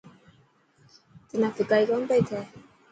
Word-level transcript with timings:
تنا 1.29 1.47
ڦڪائي 1.55 1.83
ڪونه 1.89 2.05
پئي 2.09 2.21
ٿي. 2.27 2.39